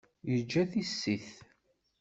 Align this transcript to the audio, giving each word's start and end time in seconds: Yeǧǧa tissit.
Yeǧǧa 0.31 0.63
tissit. 0.71 1.29